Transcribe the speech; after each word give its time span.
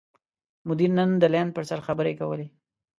مدیر 0.67 0.91
نن 0.97 1.09
د 1.21 1.23
لین 1.33 1.47
پر 1.55 1.63
سر 1.69 1.79
خبرې 1.87 2.13
کولې. 2.19 2.47